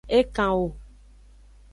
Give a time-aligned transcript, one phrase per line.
[0.07, 0.65] E kan wo.